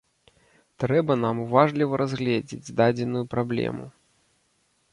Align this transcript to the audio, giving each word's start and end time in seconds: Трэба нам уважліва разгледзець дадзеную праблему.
Трэба 0.83 1.17
нам 1.25 1.41
уважліва 1.43 1.99
разгледзець 2.03 2.73
дадзеную 2.81 3.23
праблему. 3.35 3.85